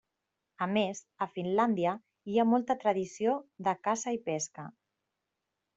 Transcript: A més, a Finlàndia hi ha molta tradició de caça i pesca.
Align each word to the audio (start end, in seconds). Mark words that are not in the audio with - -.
A 0.65 0.67
més, 0.77 1.01
a 1.25 1.27
Finlàndia 1.33 1.93
hi 2.33 2.41
ha 2.41 2.47
molta 2.55 2.79
tradició 2.85 3.39
de 3.69 3.79
caça 3.89 4.17
i 4.19 4.21
pesca. 4.31 4.69